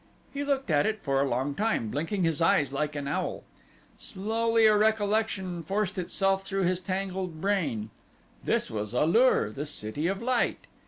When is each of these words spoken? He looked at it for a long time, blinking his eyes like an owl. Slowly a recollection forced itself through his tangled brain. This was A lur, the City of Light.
He 0.33 0.43
looked 0.43 0.71
at 0.71 0.87
it 0.87 1.03
for 1.03 1.21
a 1.21 1.29
long 1.29 1.53
time, 1.53 1.89
blinking 1.89 2.23
his 2.23 2.41
eyes 2.41 2.73
like 2.73 2.95
an 2.95 3.07
owl. 3.07 3.43
Slowly 3.99 4.65
a 4.65 4.75
recollection 4.75 5.61
forced 5.61 5.99
itself 5.99 6.43
through 6.43 6.63
his 6.63 6.79
tangled 6.79 7.39
brain. 7.39 7.91
This 8.43 8.71
was 8.71 8.93
A 8.95 9.05
lur, 9.05 9.51
the 9.51 9.67
City 9.67 10.07
of 10.07 10.19
Light. 10.19 10.65